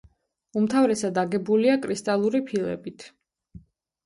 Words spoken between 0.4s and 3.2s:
უმთავრესად აგებულია კრისტალური ფილებით.